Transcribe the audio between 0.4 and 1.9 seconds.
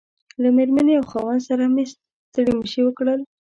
له مېرمنې او خاوند سره مې